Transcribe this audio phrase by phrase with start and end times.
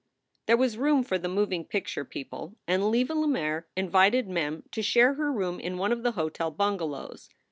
[0.47, 5.13] There was room for the moving picture people and Leva Lemaire invited Mem to share
[5.13, 7.29] her room in one of the hotel bungalows.